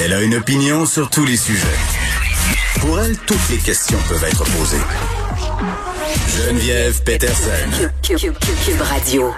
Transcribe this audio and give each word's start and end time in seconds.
Elle 0.00 0.12
a 0.12 0.22
une 0.22 0.34
opinion 0.34 0.86
sur 0.86 1.10
tous 1.10 1.24
les 1.24 1.36
sujets. 1.36 1.66
Pour 2.80 3.00
elle, 3.00 3.16
toutes 3.18 3.48
les 3.50 3.58
questions 3.58 3.98
peuvent 4.08 4.24
être 4.24 4.44
posées. 4.44 4.80
Geneviève 6.28 7.02
Peterson. 7.02 7.50
Cube 8.02 8.80
Radio. 8.80 9.32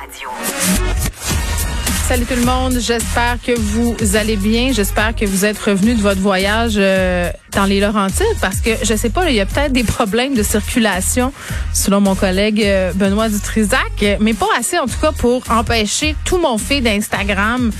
Salut 2.08 2.24
tout 2.26 2.36
le 2.36 2.44
monde, 2.44 2.78
j'espère 2.78 3.38
que 3.44 3.58
vous 3.58 3.96
allez 4.14 4.36
bien. 4.36 4.72
J'espère 4.72 5.14
que 5.16 5.24
vous 5.24 5.44
êtes 5.44 5.58
revenu 5.58 5.94
de 5.94 6.02
votre 6.02 6.20
voyage 6.20 6.74
euh, 6.76 7.30
dans 7.54 7.64
les 7.64 7.80
Laurentides 7.80 8.38
parce 8.40 8.60
que 8.60 8.70
je 8.82 8.94
sais 8.94 9.10
pas, 9.10 9.28
il 9.30 9.36
y 9.36 9.40
a 9.40 9.46
peut-être 9.46 9.72
des 9.72 9.84
problèmes 9.84 10.34
de 10.34 10.42
circulation 10.42 11.32
selon 11.72 12.00
mon 12.00 12.14
collègue 12.14 12.62
euh, 12.64 12.92
Benoît 12.94 13.28
Dutrisac, 13.28 14.04
mais 14.20 14.34
pas 14.34 14.46
assez 14.58 14.78
en 14.78 14.86
tout 14.86 14.98
cas 15.00 15.12
pour 15.12 15.42
empêcher 15.50 16.16
tout 16.24 16.38
mon 16.38 16.58
fait 16.58 16.80
d'Instagram 16.80 17.70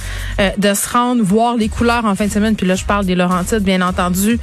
euh, 0.40 0.50
de 0.58 0.74
se 0.74 0.88
rendre 0.88 1.22
voir 1.22 1.56
les 1.56 1.68
couleurs 1.68 2.04
en 2.04 2.14
fin 2.14 2.26
de 2.26 2.32
semaine. 2.32 2.56
Puis 2.56 2.66
là, 2.66 2.74
je 2.74 2.84
parle 2.84 3.06
des 3.06 3.14
Laurentides, 3.14 3.62
bien 3.62 3.80
entendu, 3.82 4.38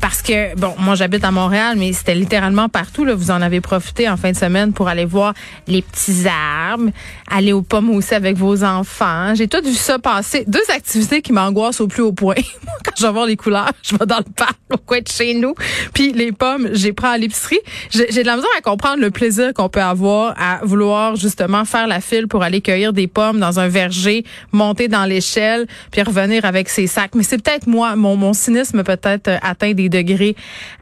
parce 0.00 0.22
que 0.22 0.56
bon, 0.56 0.74
moi 0.78 0.94
j'habite 0.94 1.24
à 1.24 1.30
Montréal, 1.30 1.76
mais 1.78 1.92
c'était 1.92 2.14
littéralement 2.14 2.68
partout. 2.68 3.04
Là, 3.04 3.14
vous 3.14 3.30
en 3.30 3.42
avez 3.42 3.60
profité 3.60 4.08
en 4.08 4.16
fin 4.16 4.32
de 4.32 4.36
semaine 4.36 4.72
pour 4.72 4.88
aller 4.88 5.04
voir 5.04 5.34
les 5.66 5.82
petits 5.82 6.26
arbres, 6.28 6.90
aller 7.30 7.52
aux 7.52 7.62
pommes 7.62 7.90
aussi 7.90 8.14
avec 8.14 8.36
vos 8.36 8.64
enfants. 8.64 9.34
J'ai 9.34 9.48
tout 9.48 9.62
vu 9.64 9.74
ça 9.74 9.98
passer. 9.98 10.44
Deux 10.46 10.64
activités 10.74 11.22
qui 11.22 11.32
m'angoissent 11.32 11.80
au 11.80 11.88
plus 11.88 12.02
haut 12.02 12.12
point. 12.12 12.34
Quand 12.84 12.92
je 12.96 13.06
vais 13.06 13.12
voir 13.12 13.26
les 13.26 13.36
couleurs, 13.36 13.72
je 13.82 13.96
vais 13.96 14.06
dans 14.06 14.18
le 14.18 14.32
parc 14.36 14.56
au 14.72 14.78
coin 14.78 15.00
de 15.00 15.08
chez 15.08 15.34
nous. 15.34 15.54
Puis 15.92 16.12
les 16.12 16.32
pommes, 16.32 16.68
j'ai 16.72 16.92
prends 16.92 17.10
à 17.10 17.18
l'épicerie. 17.18 17.60
J'ai 17.90 18.22
de 18.22 18.26
la 18.26 18.36
misère 18.36 18.50
à 18.56 18.60
comprendre 18.60 19.00
le 19.00 19.10
plaisir 19.10 19.52
qu'on 19.54 19.68
peut 19.68 19.82
avoir 19.82 20.34
à 20.38 20.60
vouloir 20.64 21.16
justement 21.16 21.64
faire 21.64 21.86
la 21.86 22.00
file 22.00 22.28
pour 22.28 22.42
aller 22.42 22.60
cueillir 22.60 22.92
des 22.92 23.06
pommes 23.06 23.40
dans 23.40 23.60
un 23.60 23.68
verger, 23.68 24.24
monter 24.52 24.88
dans 24.88 25.04
l'échelle, 25.04 25.66
puis 25.90 26.02
revenir 26.02 26.44
avec 26.44 26.68
ses 26.68 26.86
sacs. 26.86 27.14
Mais 27.14 27.22
c'est 27.22 27.42
peut-être 27.42 27.66
moi, 27.66 27.96
mon, 27.96 28.16
mon 28.16 28.32
cynisme 28.32 28.82
peut-être 28.82 29.30
atteint 29.42 29.72
des 29.72 29.88
degrés 29.88 30.34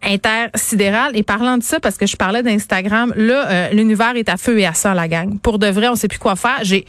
intersidérales. 0.03 1.17
Et 1.17 1.23
parlant 1.23 1.59
de 1.59 1.63
ça, 1.63 1.81
parce 1.81 1.97
que 1.97 2.07
je 2.07 2.17
parlais 2.17 2.43
d'Instagram, 2.43 3.13
là, 3.17 3.51
euh, 3.51 3.69
l'univers 3.71 4.17
est 4.17 4.29
à 4.29 4.37
feu 4.37 4.59
et 4.59 4.67
à 4.67 4.75
sang, 4.75 4.93
la 4.93 5.09
gang. 5.09 5.39
Pour 5.41 5.59
de 5.59 5.67
vrai, 5.67 5.89
on 5.89 5.97
sait 5.97 6.09
plus 6.09 6.19
quoi 6.19 6.37
faire. 6.37 6.61
J'ai 6.63 6.85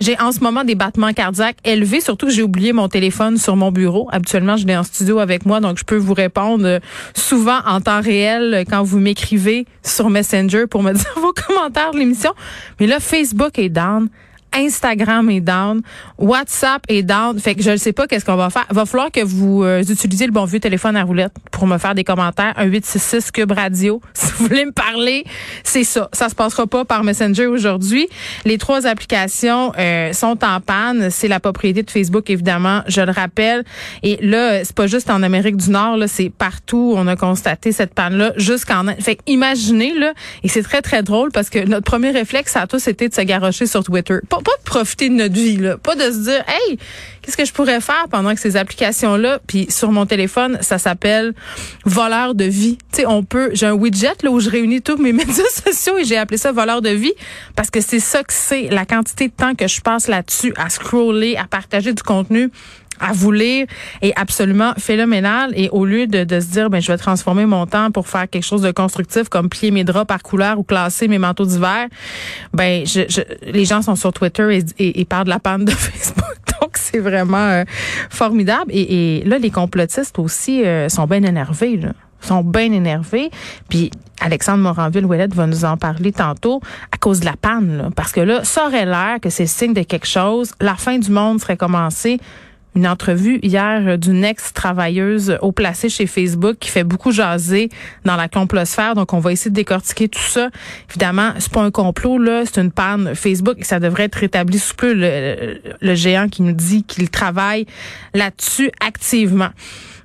j'ai 0.00 0.18
en 0.20 0.32
ce 0.32 0.40
moment 0.40 0.64
des 0.64 0.74
battements 0.74 1.12
cardiaques 1.12 1.56
élevés, 1.64 2.00
surtout 2.00 2.26
que 2.26 2.32
j'ai 2.32 2.42
oublié 2.42 2.72
mon 2.72 2.88
téléphone 2.88 3.36
sur 3.36 3.56
mon 3.56 3.72
bureau. 3.72 4.08
Habituellement, 4.12 4.56
je 4.56 4.66
l'ai 4.66 4.76
en 4.76 4.82
studio 4.82 5.18
avec 5.18 5.46
moi, 5.46 5.60
donc 5.60 5.78
je 5.78 5.84
peux 5.84 5.96
vous 5.96 6.14
répondre 6.14 6.66
euh, 6.66 6.78
souvent 7.14 7.60
en 7.66 7.80
temps 7.80 8.00
réel 8.00 8.54
euh, 8.54 8.64
quand 8.68 8.82
vous 8.82 8.98
m'écrivez 8.98 9.66
sur 9.82 10.10
Messenger 10.10 10.66
pour 10.66 10.82
me 10.82 10.92
dire 10.94 11.14
vos 11.16 11.32
commentaires 11.32 11.92
de 11.92 11.98
l'émission. 11.98 12.32
Mais 12.80 12.86
là, 12.86 13.00
Facebook 13.00 13.58
est 13.58 13.68
down. 13.68 14.08
Instagram 14.54 15.30
est 15.30 15.40
down, 15.40 15.82
WhatsApp 16.18 16.82
est 16.88 17.02
down. 17.02 17.38
Fait 17.38 17.54
que 17.54 17.62
je 17.62 17.70
ne 17.70 17.76
sais 17.76 17.92
pas 17.92 18.06
qu'est-ce 18.06 18.24
qu'on 18.24 18.36
va 18.36 18.50
faire. 18.50 18.66
Va 18.70 18.86
falloir 18.86 19.10
que 19.10 19.20
vous 19.20 19.62
euh, 19.64 19.82
utilisiez 19.82 20.26
le 20.26 20.32
bon 20.32 20.44
vieux 20.44 20.60
téléphone 20.60 20.96
à 20.96 21.02
roulette 21.02 21.32
pour 21.50 21.66
me 21.66 21.78
faire 21.78 21.94
des 21.94 22.04
commentaires. 22.04 22.54
Un 22.56 22.64
866 22.64 23.30
Cube 23.30 23.52
Radio. 23.52 24.00
Si 24.24 24.40
vous 24.42 24.48
voulez 24.48 24.64
me 24.64 24.72
parler, 24.72 25.24
c'est 25.62 25.84
ça. 25.84 26.08
Ça 26.12 26.28
se 26.28 26.34
passera 26.34 26.66
pas 26.66 26.84
par 26.84 27.04
Messenger 27.04 27.46
aujourd'hui. 27.46 28.08
Les 28.44 28.58
trois 28.58 28.84
applications 28.86 29.72
euh, 29.78 30.12
sont 30.12 30.44
en 30.44 30.60
panne. 30.60 31.08
C'est 31.10 31.28
la 31.28 31.38
propriété 31.38 31.84
de 31.84 31.90
Facebook, 31.90 32.28
évidemment. 32.30 32.82
Je 32.88 33.00
le 33.00 33.12
rappelle. 33.12 33.64
Et 34.02 34.18
là, 34.22 34.64
c'est 34.64 34.74
pas 34.74 34.88
juste 34.88 35.08
en 35.08 35.22
Amérique 35.22 35.56
du 35.56 35.70
Nord. 35.70 35.98
Là, 35.98 36.08
c'est 36.08 36.30
partout. 36.30 36.94
On 36.96 37.06
a 37.06 37.14
constaté 37.14 37.70
cette 37.70 37.94
panne-là 37.94 38.32
jusqu'en. 38.36 38.84
Fait 38.98 39.18
imaginez 39.26 39.94
là. 39.96 40.14
Et 40.42 40.48
c'est 40.48 40.62
très 40.62 40.82
très 40.82 41.02
drôle 41.02 41.30
parce 41.30 41.48
que 41.48 41.64
notre 41.64 41.84
premier 41.84 42.10
réflexe 42.10 42.56
à 42.56 42.66
tous 42.66 42.80
c'était 42.80 43.08
de 43.08 43.14
se 43.14 43.20
garrocher 43.20 43.66
sur 43.66 43.84
Twitter 43.84 44.18
de 44.52 44.64
profiter 44.64 45.08
de 45.08 45.14
notre 45.14 45.34
vie, 45.34 45.56
là. 45.56 45.78
Pas 45.78 45.96
de 45.96 46.10
se 46.10 46.18
dire, 46.24 46.44
hey, 46.46 46.78
qu'est-ce 47.22 47.36
que 47.36 47.44
je 47.44 47.52
pourrais 47.52 47.80
faire 47.80 48.06
pendant 48.10 48.34
que 48.34 48.40
ces 48.40 48.56
applications-là, 48.56 49.40
puis 49.46 49.66
sur 49.70 49.90
mon 49.90 50.06
téléphone, 50.06 50.58
ça 50.60 50.78
s'appelle 50.78 51.34
voleur 51.84 52.34
de 52.34 52.44
vie. 52.44 52.76
Tu 52.92 53.00
sais, 53.00 53.06
on 53.06 53.22
peut, 53.22 53.50
j'ai 53.52 53.66
un 53.66 53.72
widget 53.72 54.22
là 54.22 54.30
où 54.30 54.40
je 54.40 54.50
réunis 54.50 54.82
tous 54.82 54.96
mes 54.96 55.12
médias 55.14 55.44
sociaux 55.64 55.98
et 55.98 56.04
j'ai 56.04 56.16
appelé 56.16 56.38
ça 56.38 56.52
voleur 56.52 56.82
de 56.82 56.90
vie 56.90 57.14
parce 57.56 57.70
que 57.70 57.80
c'est 57.80 58.00
ça 58.00 58.22
que 58.22 58.32
c'est 58.32 58.68
la 58.68 58.84
quantité 58.84 59.28
de 59.28 59.32
temps 59.32 59.54
que 59.54 59.66
je 59.66 59.80
passe 59.80 60.08
là-dessus 60.08 60.52
à 60.56 60.68
scroller, 60.70 61.36
à 61.36 61.44
partager 61.44 61.92
du 61.92 62.02
contenu 62.02 62.50
à 63.00 63.12
vous 63.12 63.32
lire 63.32 63.66
est 64.02 64.12
absolument 64.16 64.72
phénoménal. 64.78 65.52
Et 65.56 65.68
au 65.70 65.84
lieu 65.84 66.06
de, 66.06 66.24
de 66.24 66.40
se 66.40 66.46
dire 66.46 66.70
ben 66.70 66.80
je 66.80 66.90
vais 66.90 66.98
transformer 66.98 67.46
mon 67.46 67.66
temps 67.66 67.90
pour 67.90 68.08
faire 68.08 68.28
quelque 68.28 68.44
chose 68.44 68.62
de 68.62 68.70
constructif 68.70 69.28
comme 69.28 69.48
plier 69.48 69.70
mes 69.70 69.84
draps 69.84 70.06
par 70.06 70.22
couleur 70.22 70.58
ou 70.58 70.62
classer 70.62 71.08
mes 71.08 71.18
manteaux 71.18 71.46
d'hiver 71.46 71.86
ben 72.52 72.86
je, 72.86 73.02
je, 73.08 73.20
les 73.50 73.64
gens 73.64 73.82
sont 73.82 73.96
sur 73.96 74.12
Twitter 74.12 74.60
et, 74.78 75.00
et, 75.00 75.04
parlent 75.04 75.24
de 75.24 75.30
la 75.30 75.38
panne 75.38 75.64
de 75.64 75.70
Facebook. 75.72 76.24
Donc 76.60 76.72
c'est 76.74 76.98
vraiment 76.98 77.36
euh, 77.36 77.64
formidable. 78.10 78.70
Et, 78.70 79.18
et, 79.18 79.24
là 79.24 79.38
les 79.38 79.50
complotistes 79.50 80.18
aussi 80.18 80.64
euh, 80.64 80.88
sont 80.88 81.06
bien 81.06 81.22
énervés 81.22 81.76
là. 81.76 81.92
Sont 82.20 82.42
bien 82.42 82.72
énervés. 82.72 83.30
Puis 83.68 83.90
Alexandre 84.18 84.62
Moranville-Ouellette 84.62 85.34
va 85.34 85.46
nous 85.46 85.66
en 85.66 85.76
parler 85.76 86.10
tantôt 86.10 86.62
à 86.90 86.96
cause 86.96 87.20
de 87.20 87.26
la 87.26 87.36
panne 87.36 87.76
là, 87.76 87.90
parce 87.94 88.12
que 88.12 88.20
là 88.20 88.44
ça 88.44 88.66
aurait 88.66 88.86
l'air 88.86 89.18
que 89.20 89.28
c'est 89.28 89.46
signe 89.46 89.74
de 89.74 89.82
quelque 89.82 90.06
chose. 90.06 90.52
La 90.60 90.74
fin 90.76 90.98
du 90.98 91.10
monde 91.10 91.40
serait 91.40 91.58
commencée 91.58 92.18
une 92.74 92.86
entrevue 92.86 93.38
hier 93.42 93.98
d'une 93.98 94.24
ex-travailleuse 94.24 95.38
au 95.42 95.52
placé 95.52 95.88
chez 95.88 96.06
Facebook 96.06 96.56
qui 96.58 96.70
fait 96.70 96.84
beaucoup 96.84 97.12
jaser 97.12 97.68
dans 98.04 98.16
la 98.16 98.28
complosphère. 98.28 98.94
Donc, 98.94 99.12
on 99.12 99.18
va 99.18 99.32
essayer 99.32 99.50
de 99.50 99.56
décortiquer 99.56 100.08
tout 100.08 100.20
ça. 100.20 100.50
Évidemment, 100.90 101.32
c'est 101.38 101.52
pas 101.52 101.62
un 101.62 101.70
complot, 101.70 102.18
là. 102.18 102.42
C'est 102.44 102.60
une 102.60 102.72
panne 102.72 103.14
Facebook 103.14 103.56
et 103.58 103.64
ça 103.64 103.80
devrait 103.80 104.04
être 104.04 104.16
rétabli 104.16 104.58
sous 104.58 104.74
peu. 104.74 104.92
Le, 104.92 105.60
le 105.80 105.94
géant 105.94 106.28
qui 106.28 106.42
nous 106.42 106.52
dit 106.52 106.84
qu'il 106.84 107.10
travaille 107.10 107.66
là-dessus 108.14 108.70
activement. 108.80 109.50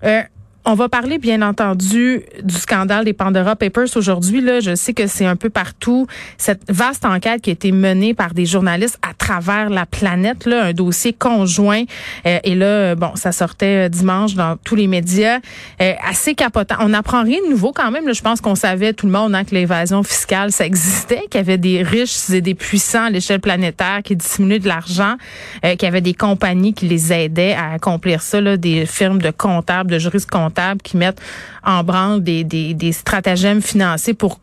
Euh, 0.04 0.22
on 0.66 0.74
va 0.74 0.90
parler, 0.90 1.18
bien 1.18 1.42
entendu, 1.42 2.22
du 2.44 2.54
scandale 2.54 3.06
des 3.06 3.14
Pandora 3.14 3.56
Papers 3.56 3.96
aujourd'hui. 3.96 4.42
Là, 4.42 4.60
je 4.60 4.76
sais 4.76 4.94
que 4.94 5.08
c'est 5.08 5.26
un 5.26 5.36
peu 5.36 5.50
partout 5.50 6.06
cette 6.38 6.62
vaste 6.70 7.06
enquête 7.06 7.42
qui 7.42 7.50
a 7.50 7.54
été 7.54 7.72
menée 7.72 8.14
par 8.14 8.34
des 8.34 8.46
journalistes 8.46 9.00
à 9.02 9.14
travers 9.14 9.70
la 9.70 9.86
planète, 9.86 10.46
là, 10.46 10.66
un 10.66 10.74
dossier 10.74 11.14
conjoint. 11.14 11.84
Euh, 12.26 12.40
et 12.44 12.56
là, 12.56 12.96
bon, 12.96 13.12
ça 13.16 13.32
sortait 13.32 13.86
euh, 13.86 13.90
dimanche 13.90 14.36
dans 14.36 14.58
tous 14.58 14.76
les 14.76 14.88
médias, 14.88 15.40
euh, 15.82 15.94
assez 16.08 16.36
capotant. 16.36 16.76
On 16.82 16.90
n'apprend 16.90 17.24
rien 17.24 17.40
de 17.46 17.50
nouveau 17.50 17.72
quand 17.72 17.90
même. 17.90 18.06
Là, 18.06 18.14
je 18.14 18.22
pense 18.22 18.42
qu'on 18.42 18.56
savait 18.56 18.94
tout 18.94 19.06
le 19.06 19.14
monde 19.14 19.34
hein, 19.36 19.46
que 19.46 19.56
l'évasion 19.56 20.04
fiscale 20.04 20.52
ça 20.52 20.66
existait, 20.66 21.24
qu'il 21.32 21.40
y 21.40 21.44
avait 21.44 21.58
des 21.58 21.84
riches 21.84 22.30
et 22.30 22.42
des 22.42 22.54
puissants 22.54 23.06
à 23.06 23.10
l'échelle 23.10 23.40
planétaire 23.40 24.02
qui 24.04 24.16
dissimulaient 24.16 24.60
de 24.60 24.68
l'argent, 24.68 25.16
qu'il 25.64 25.84
y 25.84 25.86
avait 25.86 26.02
des 26.02 26.14
compagnies 26.14 26.74
qui 26.74 26.88
les 26.88 27.14
aidaient 27.14 27.54
à 27.54 27.74
accomplir 27.74 28.22
ça, 28.22 28.42
là, 28.42 28.58
des 28.58 28.86
firmes 28.86 29.22
de 29.22 29.32
comptables, 29.32 29.92
de 29.92 30.00
juristes 30.00 30.30
comptables 30.30 30.49
qui 30.84 30.98
mettent 30.98 31.22
en 31.64 31.84
branle 31.84 32.24
des, 32.24 32.44
des, 32.44 32.92
stratagèmes 32.92 33.62
financiers 33.62 34.14
pour 34.14 34.40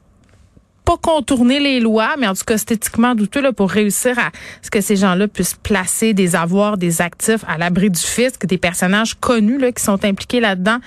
pas 0.87 0.97
contourner 0.97 1.59
les 1.59 1.81
lois, 1.81 2.15
mais 2.17 2.29
en 2.29 2.35
tout 2.35 2.45
cas 2.47 2.55
esthétiquement 2.55 3.17
douteux 3.17 3.43
là, 3.43 3.53
pour 3.53 3.71
réussir 3.71 4.17
à 4.21 4.31
ce 4.63 4.71
que 4.71 4.81
ces 4.81 4.95
gens-là 4.95 5.27
puissent 5.27 5.59
placer 5.61 6.15
des 6.15 6.37
avoirs, 6.37 6.79
des 6.79 7.03
actifs 7.03 7.45
à 7.49 7.59
l'abri 7.59 7.91
du 7.91 8.01
fisc, 8.01 8.47
des 8.47 8.57
personnages 8.57 9.17
connus 9.17 9.59
là, 9.59 9.73
qui 9.73 9.83
sont 9.83 10.05
impliqués 10.05 10.39
là-dedans. 10.39 10.79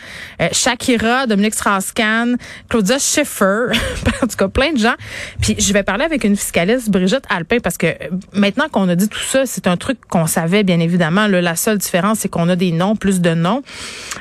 Euh, 0.41 0.47
Shakira, 0.53 1.27
Dominique 1.27 1.53
Strauss-Kahn, 1.53 2.37
Claudia 2.69 2.97
Schiffer, 2.97 3.73
en 4.23 4.27
tout 4.27 4.37
cas 4.37 4.47
plein 4.47 4.71
de 4.71 4.77
gens. 4.77 4.95
Puis 5.41 5.57
je 5.59 5.73
vais 5.73 5.83
parler 5.83 6.05
avec 6.05 6.23
une 6.23 6.37
fiscaliste, 6.37 6.89
Brigitte 6.89 7.25
Alpin, 7.29 7.57
parce 7.61 7.77
que 7.77 7.87
euh, 7.87 8.09
maintenant 8.31 8.69
qu'on 8.71 8.87
a 8.87 8.95
dit 8.95 9.09
tout 9.09 9.19
ça, 9.19 9.45
c'est 9.45 9.67
un 9.67 9.75
truc 9.75 9.99
qu'on 10.09 10.27
savait 10.27 10.63
bien 10.63 10.79
évidemment. 10.79 11.27
Là, 11.27 11.41
la 11.41 11.57
seule 11.57 11.77
différence, 11.77 12.19
c'est 12.19 12.29
qu'on 12.29 12.47
a 12.47 12.55
des 12.55 12.71
noms, 12.71 12.95
plus 12.95 13.19
de 13.19 13.33
noms. 13.33 13.63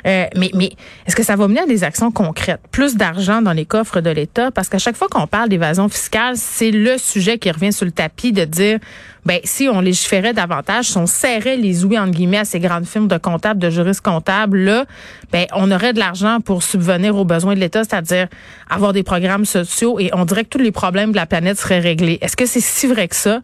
Euh, 0.06 0.24
mais 0.34 0.50
mais 0.54 0.72
est-ce 1.06 1.14
que 1.14 1.22
ça 1.22 1.36
va 1.36 1.46
mener 1.46 1.60
à 1.60 1.66
des 1.66 1.84
actions 1.84 2.10
concrètes? 2.10 2.62
Plus 2.72 2.96
d'argent 2.96 3.42
dans 3.42 3.52
les 3.52 3.64
coffres 3.64 4.00
de 4.00 4.10
l'État? 4.10 4.50
Parce 4.50 4.68
qu'à 4.68 4.78
chaque 4.78 4.96
fois 4.96 5.06
qu'on 5.08 5.28
parle 5.28 5.48
fiscale, 5.88 6.36
c'est 6.36 6.70
le 6.70 6.98
sujet 6.98 7.38
qui 7.38 7.50
revient 7.50 7.72
sur 7.72 7.84
le 7.84 7.92
tapis 7.92 8.32
de 8.32 8.44
dire, 8.44 8.78
ben 9.24 9.40
si 9.44 9.68
on 9.68 9.80
légiférait 9.80 10.32
davantage, 10.32 10.86
si 10.86 10.96
on 10.96 11.06
serrait 11.06 11.56
les 11.56 11.84
ouïes 11.84 11.98
entre 11.98 12.12
guillemets 12.12 12.38
à 12.38 12.44
ces 12.44 12.60
grandes 12.60 12.86
firmes 12.86 13.08
de 13.08 13.18
comptables, 13.18 13.60
de 13.60 13.70
juristes 13.70 14.00
comptables, 14.00 14.58
là, 14.58 14.86
ben 15.32 15.46
on 15.54 15.70
aurait 15.70 15.92
de 15.92 15.98
l'argent 15.98 16.40
pour 16.40 16.62
subvenir 16.62 17.16
aux 17.16 17.24
besoins 17.24 17.54
de 17.54 17.60
l'État, 17.60 17.84
c'est-à-dire 17.84 18.28
avoir 18.70 18.92
des 18.92 19.02
programmes 19.02 19.44
sociaux 19.44 19.98
et 19.98 20.10
on 20.14 20.24
dirait 20.24 20.44
que 20.44 20.50
tous 20.50 20.58
les 20.58 20.72
problèmes 20.72 21.10
de 21.10 21.16
la 21.16 21.26
planète 21.26 21.58
seraient 21.58 21.80
réglés. 21.80 22.18
Est-ce 22.20 22.36
que 22.36 22.46
c'est 22.46 22.60
si 22.60 22.86
vrai 22.86 23.08
que 23.08 23.16
ça? 23.16 23.40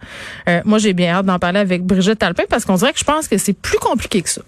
Euh, 0.48 0.62
Moi, 0.64 0.78
j'ai 0.78 0.94
bien 0.94 1.14
hâte 1.14 1.26
d'en 1.26 1.38
parler 1.38 1.60
avec 1.60 1.84
Brigitte 1.84 2.22
Alpin 2.22 2.44
parce 2.48 2.64
qu'on 2.64 2.76
dirait 2.76 2.92
que 2.92 2.98
je 2.98 3.04
pense 3.04 3.28
que 3.28 3.36
c'est 3.36 3.52
plus 3.52 3.78
compliqué 3.78 4.22
que 4.22 4.30
ça. 4.30 4.42